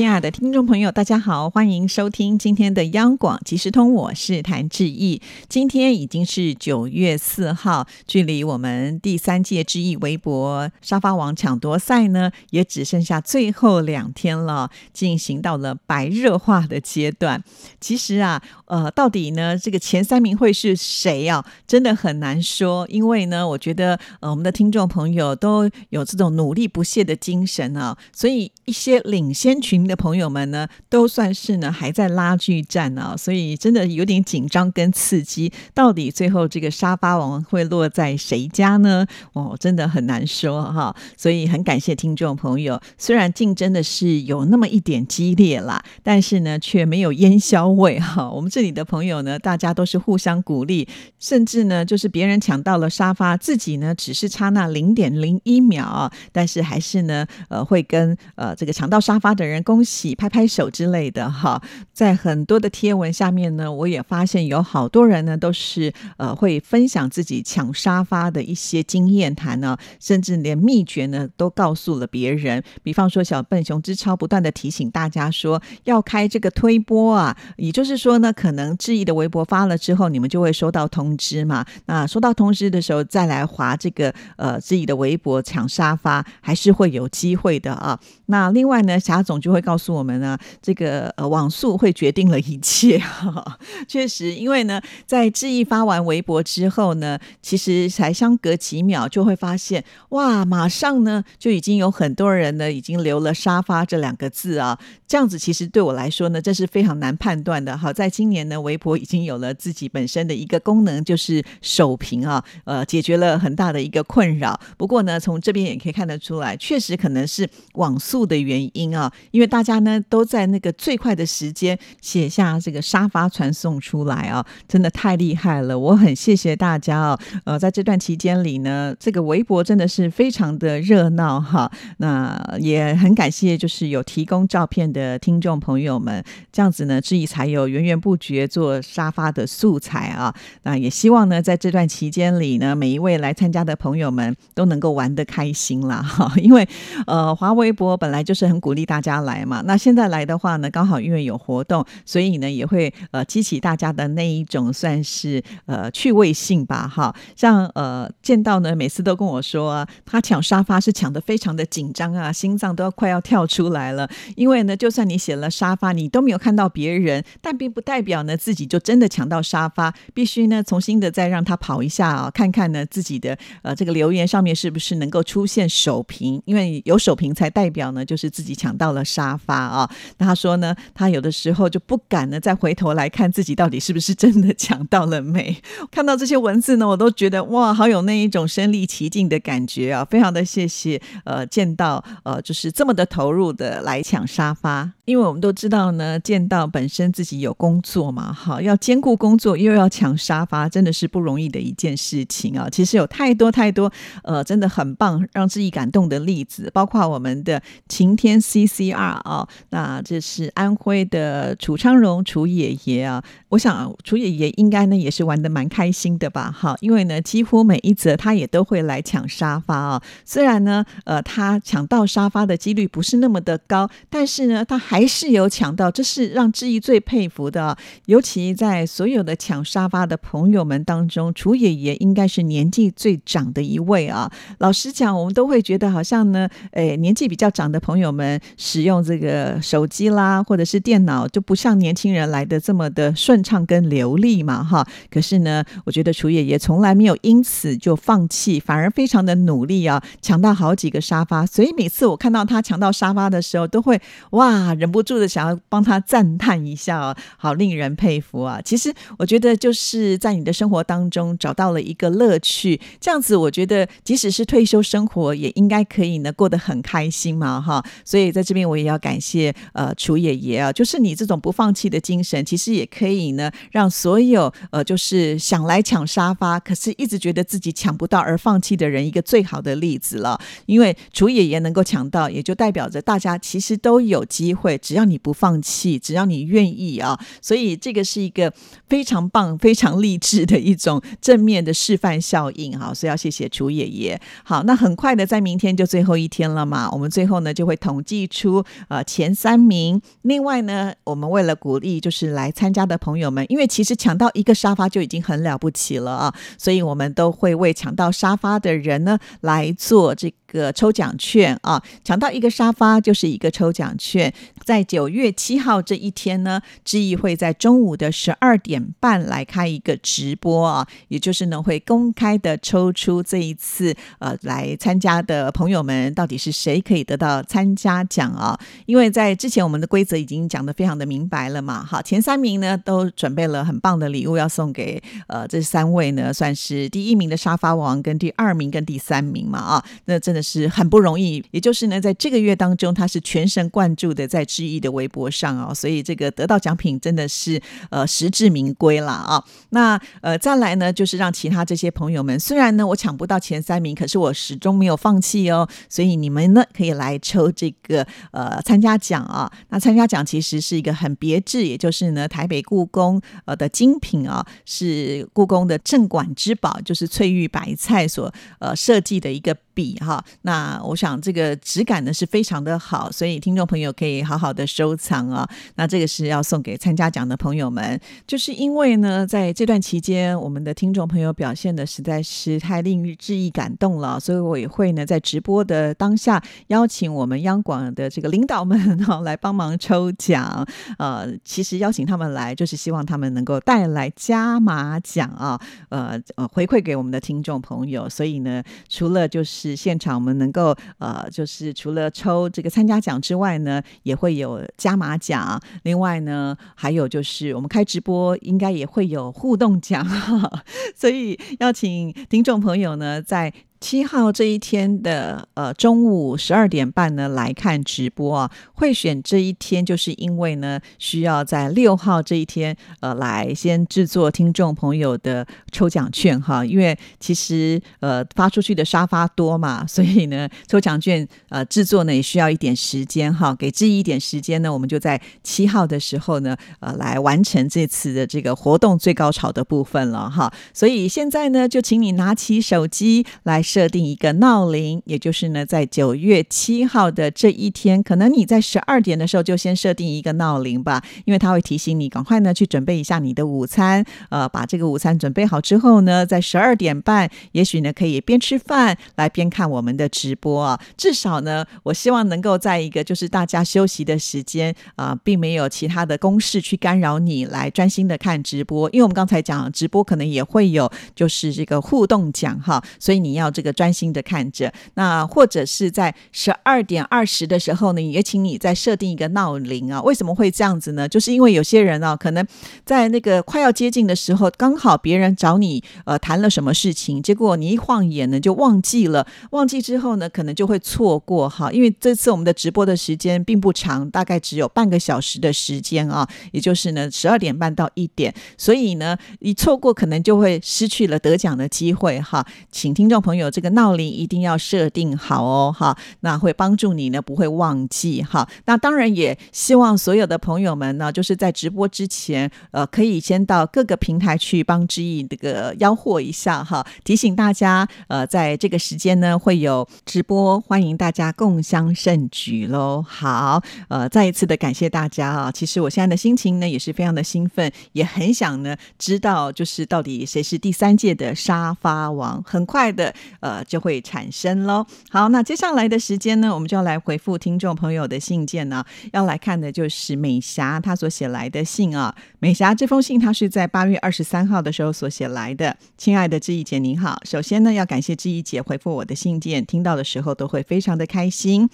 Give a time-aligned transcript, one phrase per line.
[0.00, 5.20] 亲爱的听众朋友，大家好，欢迎收听今天的央广即时通，我是谭志毅。
[5.46, 17.44] 今天已经是九月四号，距离我们第三届志毅微博沙发王抢夺赛呢，也只剩下最后两天了，进行到了白热化的阶段。
[17.78, 21.44] 其实啊，呃，到底呢，这个前三名会是谁啊？
[21.66, 29.80] 真的很难说，因为呢，我觉得呃，我们的听众朋友都有这种努力不懈的精神啊，所以一些领先群。
[29.90, 35.50] 的朋友们呢，都算是呢还在拉锯战呢，所以真的有点紧张跟刺激。
[35.74, 39.04] 到底最后这个沙发王会落在谁家呢？
[39.32, 40.94] 哦，真的很难说哈。
[41.16, 48.30] 所以很感谢听众朋友，虽然竞争的是有那么一点激烈啦，但是呢却没有烟消味哈。
[48.30, 50.86] 我们这里的朋友呢，大家都是互相鼓励，
[51.18, 59.62] 甚至呢就是别人抢到了沙发，自己呢只是差那零点零一秒，但是还是呢呃会跟呃这个抢到沙发的人。
[59.62, 72.62] 恭喜，拍拍手之类的哈，在很多的贴文下面呢，我也发现有好多人呢都是呃会分享自己抢沙发的一些经验谈呢，甚至连秘诀呢都告诉了别人。
[72.82, 81.64] 比方说，小笨熊之超不断的提醒大家说要开这个推播啊，也就是说呢，可可能质疑的微博发了之后，你们就会收到通知嘛。
[81.86, 87.96] 那收到通知的时候再来划这个呃质疑的微博抢沙发，还是会有机会的啊。
[88.26, 89.60] 那另外呢，霞总就会。
[89.60, 92.98] 告诉我们呢，这个呃网速会决定了一切。
[93.86, 104.78] 确实，因为呢，在志毅发完微博之后呢，其实才相隔几秒，就会发现哇，马上呢就已经有很多人呢已经留了沙发这两个字啊。
[105.06, 107.76] 这样子其实对我来说呢，这是非常难判断的。
[107.76, 114.58] 好在今年呢，微博已经有了自己本身的一个功能，就是首屏啊，呃，解决了很大的一个困扰。
[114.76, 125.78] 不过呢，从这边也可以看得出来，确实可能是网速的原因啊，因为大家呢都在那个最快的时间写下这个沙发传送出来啊，真的太厉害了！
[125.78, 127.18] 我很谢谢大家哦。
[127.44, 131.70] 呃，在这段期间里呢，这个微博真的是非常的热闹哈。
[131.98, 135.18] 那也很感谢，就是有提供照片的。
[135.20, 140.34] 听众朋友们，这样子呢，质疑才有源源不绝学做沙发的素材啊。
[140.64, 146.32] 那也希望呢，在这段期间里呢，每一位来参加的朋友们都能够玩得开心啦哈。
[146.36, 146.66] 因为
[147.06, 149.62] 呃，华微博本来就是很鼓励大家来嘛。
[149.66, 157.14] 那现在来的话呢，刚好因为有活动，所以呢，也会呃激起大家的那一种算是呃趣味性吧哈。
[157.36, 164.76] 像呃见到呢，每次都跟我说他抢沙发是抢的非常的紧张啊，心脏都要快要跳出来了，因为呢。
[164.80, 169.94] 就算你写了沙发，你都没有看到别人，但并不代表表呢自己就真的抢到沙发。
[170.12, 179.88] 必须呢重新的再让他跑一下啊，看看呢自己的呃这个留言上面是不是能够出现首屏，因为有首屏才代表呢就是自己抢到了沙发啊。
[180.18, 185.56] 他说呢，他有的时候就不敢呢再回头来看自己到底是不是真的抢到了没。
[185.92, 190.04] 看到这些文字呢，我都觉得哇，好有那一种身临其境的感觉啊！
[190.10, 194.90] 非常的谢谢呃见到呃就是这么的投入的来抢沙发。
[195.04, 202.66] 因为我们都知道呢，见到本身自己有工作做嘛，哈，要兼顾工作又要抢沙发，真的是不容易的一件事情啊。
[202.70, 213.22] 其实有太多太多，呃，真的很棒，让自己感动的例子，包括我们的晴天 CCR 啊，那这是安徽的楚昌荣楚爷爷啊。
[213.50, 220.02] 我想楚爷爷应该呢也是玩的蛮开心的吧，哈，因为呢几乎每一则他也都会来抢沙发啊。
[220.24, 224.64] 虽然呢，呃，他抢到沙发的几率不是那么的高，但是呢。
[224.70, 227.76] 他还是有抢到，这是让志毅最佩服的。
[228.06, 234.30] 尤其在所有的抢沙发的朋友们当中，楚爷爷应该是年纪最长的一位啊。
[234.58, 244.84] 老实讲，我们都会觉得好像呢，诶，年纪比较长的朋友们使用这个手机啦，或者是电脑，就不像年轻人来的这么的顺畅跟流利嘛，哈。
[245.10, 251.46] 可是呢，我觉得楚爷爷从来没有因此就放弃，反而非常的努力啊，抢到好几个沙发。
[251.46, 254.00] 所以每次我看到他抢到沙发的时候，都会
[254.30, 254.74] 哇。
[254.80, 258.60] 忍不住的想要帮他赞叹一下哦，好令人人佩服啊！
[258.62, 267.84] 其实我觉得就是在你的生活当中找到了一个乐趣，这样子我觉得即使是退休生活也应该可以呢过得很开心嘛哈！
[268.04, 280.38] 所以在这边我也要感谢呃楚爷爷啊，就是你这种不放弃的精神，其实也可以呢让所有呃就是想来抢沙发，可是一直觉得自己抢不到而放弃的人一个最好的例子了。
[280.66, 288.52] 因为楚爷爷能够抢到，也就代表着大家其实都有机会，只要你不放弃，只要你愿意啊，所以这个是一个
[288.88, 292.92] 非常棒、非常励志的一种正面的示范效应哈。
[292.92, 294.20] 所以要谢谢楚爷爷。
[294.42, 300.00] 好，那很快的在明天就最后一天了嘛，我们最后呢就会统计出呃前三名。
[300.22, 310.32] 另外呢，我们为了鼓励就是来参加的朋友们，因为其实抢到一个沙发就已经很了不起了啊，所以我们都会为抢到沙发的人呢来做这。
[310.50, 314.32] 个抽奖券啊，抢到一个沙发就是一个抽奖券。
[314.64, 328.58] 在九月七号这一天呢，志毅会在中午的十二点半来开一个直播啊，也就是呢会公开的抽出这一次呃来参加的朋友们到底是谁可以得到参加奖啊？
[328.86, 340.39] 因为在之前我们的规则已经讲的非常的明白了嘛，好，前三名呢都准备了很棒的礼物要送给呃这三位呢，算是第一名的沙发王跟第二名跟第三名嘛啊，那真的。
[340.42, 347.60] 是很不容易，也就是呢，在这个月当中，他是全神贯注的在志毅的微博上啊，所以这个得到奖品真的是
[347.90, 349.44] 呃实至名归了啊。
[349.70, 355.68] 那呃再来呢，就是让其他这些朋友们，虽然呢我抢不到前三名，可是我始终没有放弃哦。
[355.88, 359.50] 所以你们呢可以来抽这个呃参加奖啊。
[359.68, 369.56] 那参加奖其实是一个很别致，也就是呢台北故宫呃的精品啊，是故宫的镇馆之宝，就是翠玉白菜所呃设计的一个。
[369.72, 375.46] 笔哈，那我想这个质感呢是非常的好，所以听众朋友可以好好的收藏啊。
[375.74, 390.66] 那这个是要送给参加奖的朋友们，就是因为呢，在这段期间，我们的听众朋友表现的实在是太令志毅感动了，所以我也会呢在直播的当下邀请我们央广的这个领导们哈来帮忙抽奖。
[390.96, 395.60] 呃，其实邀请他们来，就是希望他们能够带来加码奖啊，
[395.90, 398.08] 呃呃回馈给我们的听众朋友。
[398.08, 399.44] 所以呢，除了就。
[399.50, 405.58] 是现场，我们能够呃，就是除了抽这个参加奖之外呢，也会有加码奖。
[405.84, 410.06] 另外呢，还有就是我们开直播，应该也会有互动奖。
[410.94, 413.50] 所以要请听众朋友呢，在。
[413.80, 443.64] 七号这一天的呃中午十二点半呢来看直播啊，会选这一天就是因为呢需要在六号这一天呃来先制作听众朋友的抽奖券哈，因为其实呃发出去的沙发多嘛， 所以呢抽奖券呃制作呢也需要一点时间哈，给志毅一点时间呢，我们就在七号的时候呢呃来完成这次的这个活动最高潮的部分了哈，所以现在呢就请你拿起手机来。
[443.70, 454.04] 设定一个闹铃，也就是呢，在九月七号的这一天，可能你在十二点的时候就先设定一个闹铃吧，因为它会提醒你赶快呢去准备一下你的午餐。
[454.28, 460.80] 呃，把这个午餐准备好之后呢，在十二点半，也许呢可以边吃饭来边看我们的直播啊。
[460.96, 468.90] 至少呢，我希望能够在一个就是大家休息的时间啊，并没有其他的公事去干扰你来专心的看直播。
[468.90, 473.48] 因为我们刚才讲直播可能也会有就是这个互动奖哈，所以你要。
[473.59, 480.00] 这这个专心的看着，那或者是在十二点二十的时候呢，也请你再设定一个闹铃啊。
[480.00, 481.06] 为什么会这样子呢？
[481.06, 482.42] 就是因为有些人啊，可能
[482.86, 491.70] 在那个快要接近的时候，刚好别人找你呃谈了什么事情，结果你一晃眼呢就忘记了，忘记之后呢，可能就会错过哈。
[491.70, 502.46] 因为这次我们的直播的时间并不长，大概只有半个小时的时间啊，也就是呢十二点半到一点，所以呢一错过可能就会失去了得奖的机会哈。
[502.72, 503.49] 请听众朋友。
[503.50, 508.48] 这个闹铃一定要设定好哦，哈，那会帮助你呢，不会忘记哈。
[508.66, 523.04] 那当然也希望所有的朋友们呢，就是在直播之前，呃，可以先到各个平台去帮之意这个吆喝一下哈，提醒大家，呃，在这个时间呢会有直播，欢迎大家共襄盛举喽。
[523.06, 525.50] 好，呃，再一次的感谢大家啊。
[525.50, 532.42] 其实我现在的心情呢也是非常的兴奋，也很想呢知道，就是到底谁是第三届的沙发王。
[532.46, 533.14] 很快的。
[533.40, 534.86] 呃就会产生喽。
[535.10, 538.84] 好，那接下来的时间呢，我们就要来回复听众朋友的信件呢。
[539.12, 542.14] 要来看的就是美霞她所写来的信啊。
[542.38, 545.76] 美霞这封信，她是在八月二十三号的时候所写来的。
[545.96, 547.18] 亲爱的志毅姐，您好。
[547.24, 551.68] 首先呢，要感谢志毅姐回复我的信件，听到的时候都会非常的开心。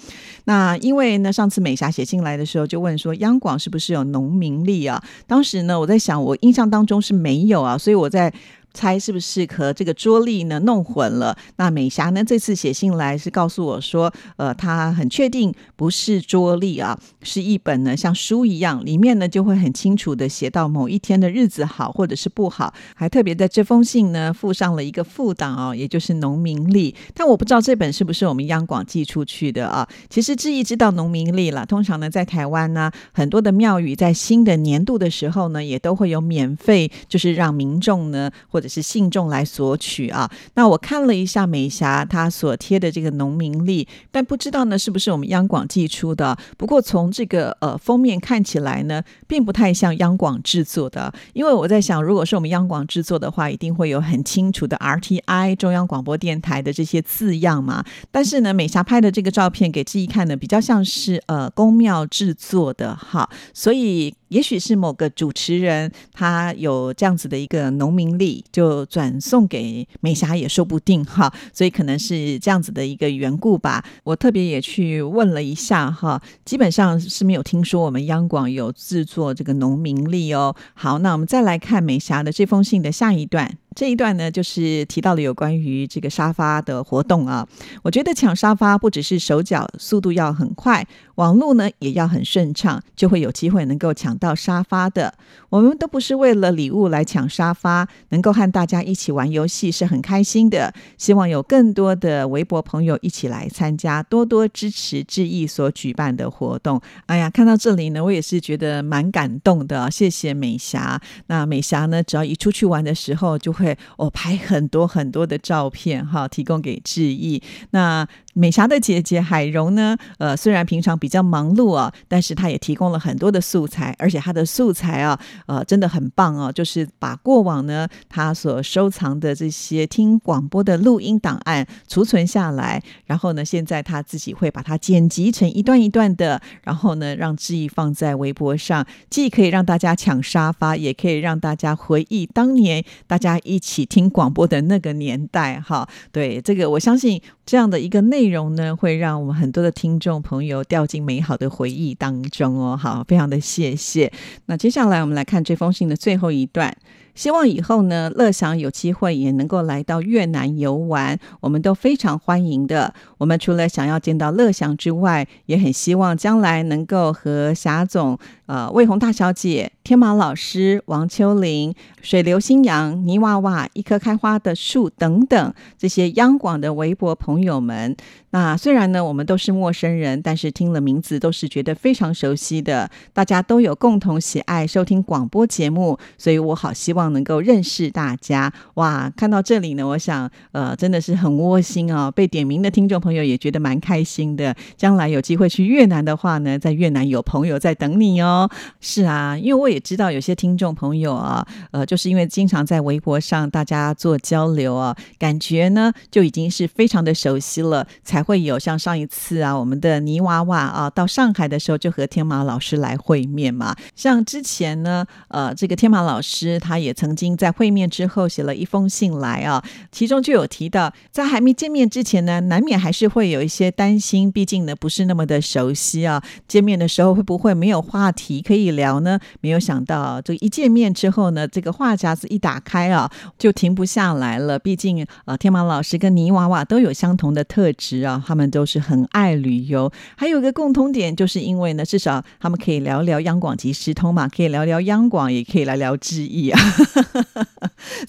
[0.44, 5.02] 那因为呢，上次美霞写信来的时候就问说，央广是不是有农民力啊？
[5.26, 8.32] 当时呢，我在想，我印象当中是没有啊，所以我在。
[8.76, 11.34] 猜是不是和这个桌历呢弄混了？
[11.56, 26.94] 那美霞呢这次写信来是告诉我说，呃，她很确定不是桌历啊，是一本呢像书一样，里面呢就会很清楚的写到某一天的日子好或者是不好，还特别在这封信呢附上了一个副档哦，也就是农民历。
[27.14, 29.88] 但我不知道这本是不是我们央广寄出去的啊？
[30.10, 46.36] 其实志毅知道农民历了，通常呢在台湾呢很多的庙宇在新的年度的时候呢也都会有免费，就是让民众呢或者是信众来索取啊，那我看了一下美霞她所贴的这个农民历，但不知道呢是不是我们央广寄出的。
[46.56, 57.84] 不过从这个呃封面看起来呢，并不太像央广制作的，因为我在想，如果是我们央广制作的话，一定会有很清楚的 RTI 中央广播电台的这些字样嘛。
[58.10, 64.14] 但是呢，美霞拍的这个照片给志毅看的，比较像是呃宫庙制作的哈，所以。
[64.28, 73.84] 也许是某个主持人，他有这样子的一个农民力，就转送给美霞也说不定哈，所以可能是这样子的一个缘故吧。
[74.04, 80.54] 我特别也去问了一下哈，基本上是没有听说我们央广有制作这个农民力哦。
[80.74, 83.58] 好，那我们再来看美霞的这封信的下一段。
[83.76, 87.46] 这一段呢，就是提到了有关于这个沙发的活动啊。
[87.82, 95.12] 我觉得抢沙发不只是手脚速度要很快，网络呢也要很顺畅，就会有机会能够抢到沙发的。
[95.50, 100.72] 我们都不是为了礼物来抢沙发，能够和大家一起玩游戏是很开心的。
[100.96, 106.80] 希望有更多的微博朋友一起来参加，多多支持志毅所举办的活动。
[107.04, 109.90] 哎呀，看到这里呢，我也是觉得蛮感动的。
[109.90, 110.98] 谢谢美霞。
[111.26, 113.65] 那美霞呢，只要一出去玩的时候，就会。
[113.96, 117.42] 我拍很多很多的照片哈，提供给志毅。
[117.70, 118.06] 那
[118.38, 119.96] 美霞的姐姐海蓉呢？
[120.18, 126.52] 呃，虽然平常比较忙碌啊，但是她也提供了很多的素材，而且她的素材啊，呃，真的很棒哦。
[126.52, 145.58] 就是把过往呢她所收藏的这些听广播的录音档案储存下来，然后呢，现在她自己会把它剪辑成一段一段的，然后呢，让志毅放在微博上，既可以让大家抢沙发，也可以让大家回忆当年大家一起听广播的那个年代。
[145.58, 148.26] 哈，对这个，我相信这样的一个内。
[148.26, 152.76] 容呢，会让我们很多的听众朋友掉进美好的回忆当中哦。
[152.76, 154.12] 好，非常的谢谢。
[154.46, 156.76] 那接下来我们来看这封信的最后一段。
[157.16, 162.94] 希望以后呢，乐享有机会也能够来到越南游玩，我们都非常欢迎的。
[163.18, 177.96] 我们除了想要见到乐享之外，也很希望将来能够和霞总、呃魏红大小姐、天马老师、王秋玲、水流新阳、泥娃娃、一棵开花的树等等这些央广的微博朋友们。
[178.38, 182.90] 那虽然呢，我们都是陌生人，但是听了名字都是觉得非常熟悉的。
[183.14, 187.06] 大家都有共同喜爱收听广播节目，所以我好希望。
[187.16, 189.10] 能够认识大家哇！
[189.16, 192.10] 看到这里呢，我想呃，真的是很窝心哦。
[192.10, 194.54] 被点名的听众朋友也觉得蛮开心的。
[194.76, 198.50] 将来有机会去越南的话呢，在越南有朋友在等你哦。
[198.80, 213.76] 是啊，因为我也知道有些听众朋友啊，呃，就是因为经常在微博上大家做交流啊，感觉呢就已经是非常的熟悉了，才会有像上一次啊，我们的泥娃娃啊，到上海的时候就和天马老师来会面嘛。
[213.94, 216.96] 像之前呢，呃，这个天马老师他也。
[216.96, 226.22] 曾经在会面之后写了一封信来啊，其中就有提到，在还没见面之前呢，难免还是会有一些担心，毕竟呢不是那么的熟悉啊。
[226.48, 229.20] 见面的时候会不会没有话题可以聊呢？
[229.42, 234.58] 没有想到，这一见面之后呢，这个话匣子一打开啊，就停不下来了。
[234.58, 239.90] 毕竟啊，天马老师跟泥娃娃都有相同的特质他们都是很爱旅游。
[240.16, 246.60] 还有一个共通点，就是因为呢，至少他们可以聊聊央广及时通嘛，可以聊聊央广，也可以来聊志意啊。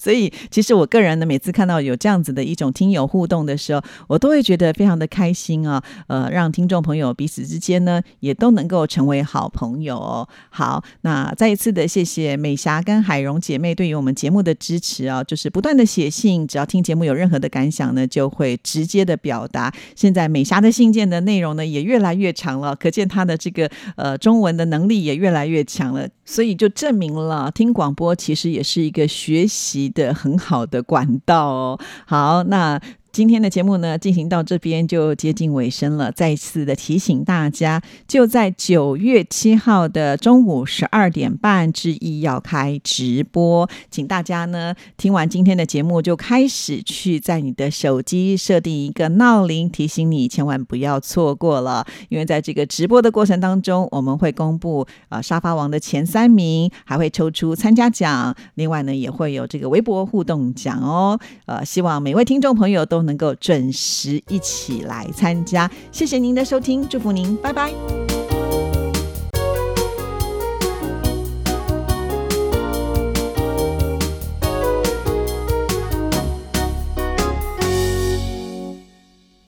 [0.00, 5.82] 所以，其实我个人呢，每次看到有这样子的一种听友互动的时候，我都会觉得非常的开心啊。
[6.06, 10.26] 呃，让听众朋友彼此之间呢，也都能够成为好朋友。
[10.50, 19.72] 好，那再一次的谢谢美霞跟海蓉姐妹对于我们节目的支持啊，就是不断的写信，只要听节目有任何的感想呢，就会直接的表达。
[19.94, 26.08] 现在美霞的信件的内容呢，也越来越长了，可见她的这个呃中文的能力也越来越强了。
[26.24, 31.80] 所以就证明了听广播其实也是一个学习习的很好的管道哦。
[32.06, 32.80] 好，那。
[33.18, 36.12] 今天的节目呢，进行到这边就接近尾声了。
[36.12, 51.84] 再一次的提醒大家，就在九月七号的中午十二点半之一要开直播，请大家呢听完今天的节目就开始去在你的手机设定一个闹铃，提醒你千万不要错过了。
[52.10, 61.18] 因为在这个直播的过程当中，我们会公布呃沙发王的前三名，还会抽出参加奖，另外呢也会有这个微博互动奖哦。
[61.46, 65.68] 呃，希望每位听众朋友都能够准时一起来参加。
[65.90, 68.17] 谢谢您的收听，祝福您，拜拜。